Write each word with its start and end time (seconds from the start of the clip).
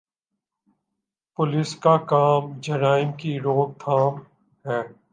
Police 1.39 1.75
کا 1.75 1.95
کام 2.09 2.43
جرائم 2.61 3.11
کی 3.11 3.39
روک 3.39 3.69
تھام 3.79 4.13
ہے۔ 4.65 4.81